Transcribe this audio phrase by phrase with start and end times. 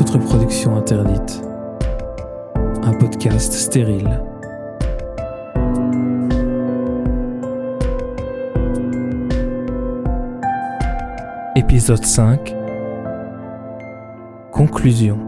[0.00, 1.42] reproduction interdite.
[2.82, 4.20] Un podcast stérile.
[11.56, 12.54] Épisode 5
[14.52, 15.18] Conclusion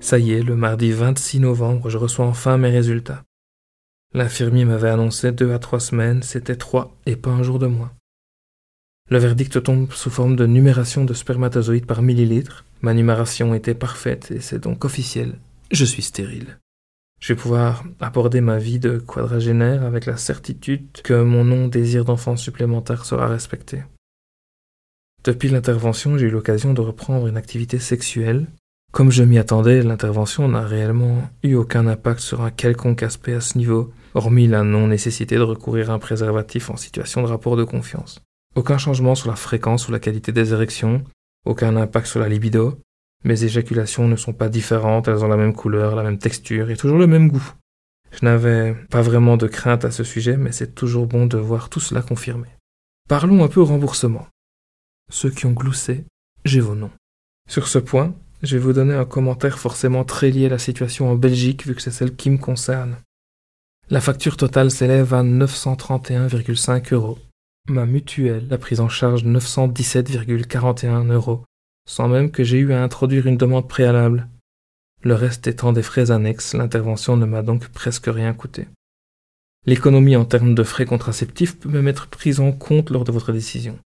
[0.00, 3.22] Ça y est, le mardi 26 novembre, je reçois enfin mes résultats.
[4.12, 7.92] L'infirmier m'avait annoncé deux à trois semaines, c'était trois et pas un jour de moins.
[9.08, 12.64] Le verdict tombe sous forme de numération de spermatozoïdes par millilitre.
[12.80, 15.38] Ma numération était parfaite et c'est donc officiel.
[15.70, 16.58] Je suis stérile.
[17.20, 22.04] Je vais pouvoir aborder ma vie de quadragénaire avec la certitude que mon non désir
[22.04, 23.84] d'enfant supplémentaire sera respecté.
[25.22, 28.46] Depuis l'intervention, j'ai eu l'occasion de reprendre une activité sexuelle
[28.92, 33.40] comme je m'y attendais, l'intervention n'a réellement eu aucun impact sur un quelconque aspect à
[33.40, 37.64] ce niveau, hormis la non-nécessité de recourir à un préservatif en situation de rapport de
[37.64, 38.20] confiance.
[38.56, 41.04] Aucun changement sur la fréquence ou la qualité des érections,
[41.46, 42.80] aucun impact sur la libido.
[43.24, 46.76] Mes éjaculations ne sont pas différentes, elles ont la même couleur, la même texture et
[46.76, 47.52] toujours le même goût.
[48.10, 51.68] Je n'avais pas vraiment de crainte à ce sujet, mais c'est toujours bon de voir
[51.68, 52.48] tout cela confirmé.
[53.08, 54.26] Parlons un peu remboursement.
[55.12, 56.04] Ceux qui ont gloussé,
[56.44, 56.90] j'ai vos noms.
[57.48, 61.10] Sur ce point, je vais vous donner un commentaire forcément très lié à la situation
[61.10, 62.96] en Belgique vu que c'est celle qui me concerne.
[63.90, 67.18] La facture totale s'élève à 931,5 euros.
[67.68, 71.44] Ma mutuelle a pris en charge 917,41 euros,
[71.86, 74.28] sans même que j'ai eu à introduire une demande préalable.
[75.02, 78.68] Le reste étant des frais annexes, l'intervention ne m'a donc presque rien coûté.
[79.66, 83.32] L'économie en termes de frais contraceptifs peut même être prise en compte lors de votre
[83.32, 83.78] décision.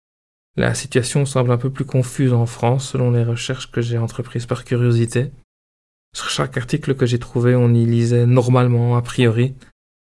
[0.56, 4.44] La situation semble un peu plus confuse en France selon les recherches que j'ai entreprises
[4.44, 5.30] par curiosité.
[6.14, 9.54] Sur chaque article que j'ai trouvé, on y lisait normalement, a priori,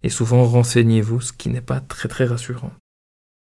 [0.01, 2.71] et souvent renseignez-vous, ce qui n'est pas très très rassurant.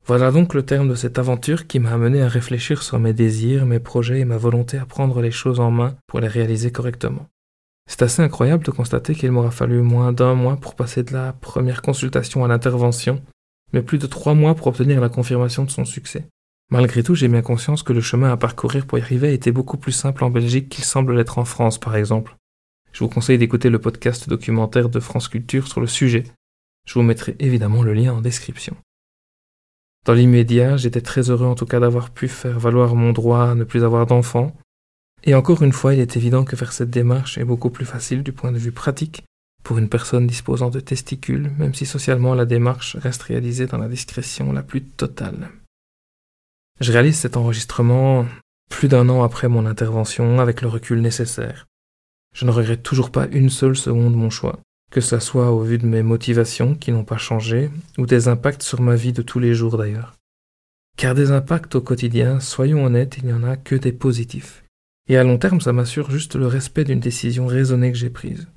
[0.07, 3.67] Voilà donc le terme de cette aventure qui m'a amené à réfléchir sur mes désirs,
[3.67, 7.27] mes projets et ma volonté à prendre les choses en main pour les réaliser correctement.
[7.89, 11.33] C'est assez incroyable de constater qu'il m'aura fallu moins d'un mois pour passer de la
[11.33, 13.21] première consultation à l'intervention,
[13.73, 16.27] mais plus de trois mois pour obtenir la confirmation de son succès.
[16.73, 19.77] Malgré tout, j'ai bien conscience que le chemin à parcourir pour y arriver était beaucoup
[19.77, 22.35] plus simple en Belgique qu'il semble l'être en France, par exemple.
[22.95, 26.25] Je vous conseille d'écouter le podcast documentaire de France Culture sur le sujet.
[26.87, 28.75] Je vous mettrai évidemment le lien en description.
[30.07, 33.55] Dans l'immédiat, j'étais très heureux en tout cas d'avoir pu faire valoir mon droit à
[33.55, 34.57] ne plus avoir d'enfants.
[35.25, 38.23] Et encore une fois, il est évident que faire cette démarche est beaucoup plus facile
[38.23, 39.25] du point de vue pratique
[39.63, 43.89] pour une personne disposant de testicules, même si socialement la démarche reste réalisée dans la
[43.89, 45.51] discrétion la plus totale.
[46.83, 48.27] Je réalise cet enregistrement
[48.69, 51.69] plus d'un an après mon intervention avec le recul nécessaire.
[52.35, 54.59] Je ne regrette toujours pas une seule seconde mon choix,
[54.91, 58.65] que ce soit au vu de mes motivations qui n'ont pas changé, ou des impacts
[58.65, 60.15] sur ma vie de tous les jours d'ailleurs.
[60.97, 64.65] Car des impacts au quotidien, soyons honnêtes, il n'y en a que des positifs.
[65.09, 68.49] Et à long terme, ça m'assure juste le respect d'une décision raisonnée que j'ai prise.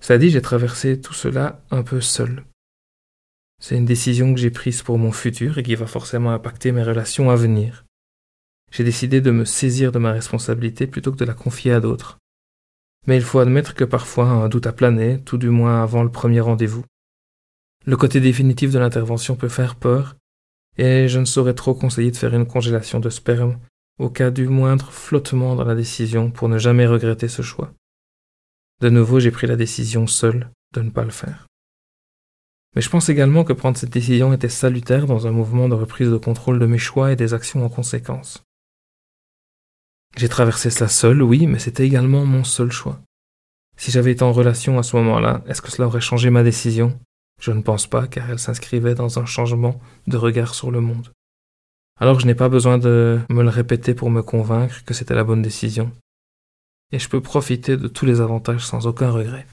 [0.00, 2.42] Ça dit, j'ai traversé tout cela un peu seul.
[3.60, 6.82] C'est une décision que j'ai prise pour mon futur et qui va forcément impacter mes
[6.82, 7.84] relations à venir.
[8.72, 12.18] J'ai décidé de me saisir de ma responsabilité plutôt que de la confier à d'autres.
[13.06, 16.10] Mais il faut admettre que parfois un doute a plané, tout du moins avant le
[16.10, 16.84] premier rendez-vous.
[17.84, 20.16] Le côté définitif de l'intervention peut faire peur,
[20.78, 23.58] et je ne saurais trop conseiller de faire une congélation de sperme
[23.98, 27.72] au cas du moindre flottement dans la décision pour ne jamais regretter ce choix.
[28.80, 31.49] De nouveau, j'ai pris la décision seule de ne pas le faire.
[32.74, 36.10] Mais je pense également que prendre cette décision était salutaire dans un mouvement de reprise
[36.10, 38.44] de contrôle de mes choix et des actions en conséquence.
[40.16, 43.00] J'ai traversé cela seul, oui, mais c'était également mon seul choix.
[43.76, 46.98] Si j'avais été en relation à ce moment-là, est-ce que cela aurait changé ma décision?
[47.40, 51.10] Je ne pense pas, car elle s'inscrivait dans un changement de regard sur le monde.
[51.98, 55.24] Alors je n'ai pas besoin de me le répéter pour me convaincre que c'était la
[55.24, 55.92] bonne décision.
[56.92, 59.46] Et je peux profiter de tous les avantages sans aucun regret.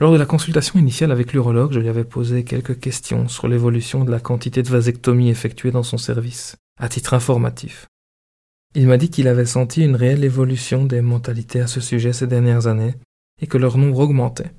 [0.00, 4.04] Lors de la consultation initiale avec l'urologue, je lui avais posé quelques questions sur l'évolution
[4.04, 7.86] de la quantité de vasectomies effectuées dans son service, à titre informatif.
[8.76, 12.28] Il m'a dit qu'il avait senti une réelle évolution des mentalités à ce sujet ces
[12.28, 12.94] dernières années
[13.42, 14.52] et que leur nombre augmentait.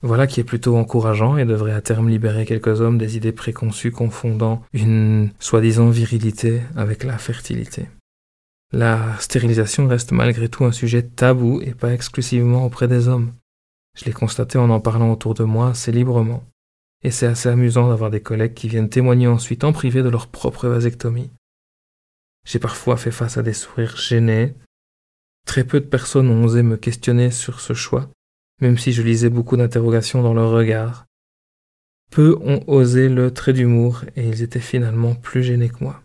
[0.00, 3.92] Voilà qui est plutôt encourageant et devrait à terme libérer quelques hommes des idées préconçues
[3.92, 7.88] confondant une soi-disant virilité avec la fertilité.
[8.72, 13.32] La stérilisation reste malgré tout un sujet tabou et pas exclusivement auprès des hommes.
[13.96, 16.44] Je l'ai constaté en en parlant autour de moi assez librement.
[17.02, 20.28] Et c'est assez amusant d'avoir des collègues qui viennent témoigner ensuite en privé de leur
[20.28, 21.30] propre vasectomie.
[22.44, 24.54] J'ai parfois fait face à des sourires gênés.
[25.46, 28.08] Très peu de personnes ont osé me questionner sur ce choix,
[28.60, 31.06] même si je lisais beaucoup d'interrogations dans leur regard.
[32.10, 36.02] Peu ont osé le trait d'humour et ils étaient finalement plus gênés que moi.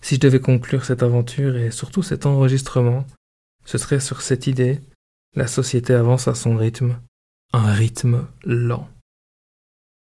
[0.00, 3.04] Si je devais conclure cette aventure et surtout cet enregistrement,
[3.64, 4.80] ce serait sur cette idée
[5.34, 7.00] la société avance à son rythme,
[7.52, 8.88] un rythme lent.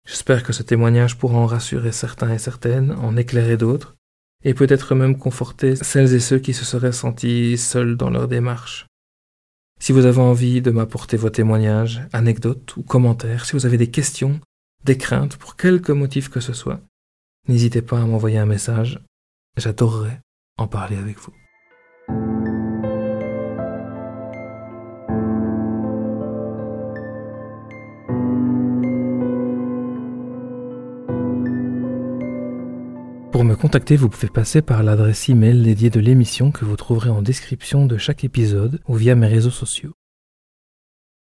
[0.08, 3.96] J'espère que ce témoignage pourra en rassurer certains et certaines, en éclairer d'autres,
[4.44, 8.86] et peut-être même conforter celles et ceux qui se seraient sentis seuls dans leur démarche.
[9.80, 13.90] Si vous avez envie de m'apporter vos témoignages, anecdotes ou commentaires, si vous avez des
[13.90, 14.40] questions,
[14.84, 16.80] des craintes pour quelque motif que ce soit,
[17.48, 19.00] n'hésitez pas à m'envoyer un message.
[19.58, 20.22] J'adorerais
[20.58, 21.34] en parler avec vous.
[33.36, 37.10] Pour me contacter, vous pouvez passer par l'adresse email dédiée de l'émission que vous trouverez
[37.10, 39.92] en description de chaque épisode ou via mes réseaux sociaux.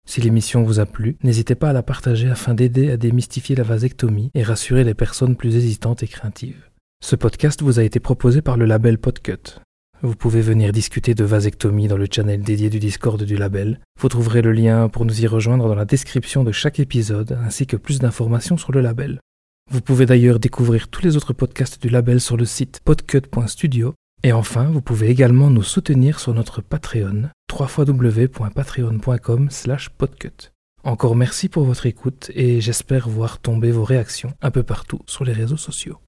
[0.05, 3.63] Si l'émission vous a plu, n'hésitez pas à la partager afin d'aider à démystifier la
[3.63, 6.69] vasectomie et rassurer les personnes plus hésitantes et craintives.
[7.01, 9.61] Ce podcast vous a été proposé par le label Podcut.
[10.01, 13.79] Vous pouvez venir discuter de vasectomie dans le channel dédié du Discord du label.
[14.01, 17.67] Vous trouverez le lien pour nous y rejoindre dans la description de chaque épisode ainsi
[17.67, 19.21] que plus d'informations sur le label.
[19.71, 23.93] Vous pouvez d'ailleurs découvrir tous les autres podcasts du label sur le site podcut.studio.
[24.21, 29.49] Et enfin, vous pouvez également nous soutenir sur notre Patreon, www.patreon.com
[29.97, 30.51] podcut.
[30.83, 35.23] Encore merci pour votre écoute et j'espère voir tomber vos réactions un peu partout sur
[35.23, 35.99] les réseaux sociaux.